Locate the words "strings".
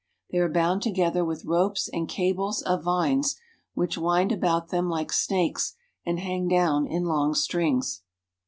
7.35-8.01